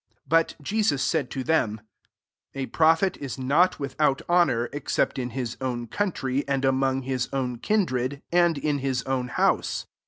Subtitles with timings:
[0.21, 1.79] 4 But Jesus said to them,"
[2.55, 7.29] A prophet is not without hon our, except in his own country, and among his
[7.31, 9.85] own kindred, and in his own house."